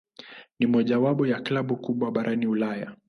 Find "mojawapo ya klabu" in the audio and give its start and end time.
0.67-1.75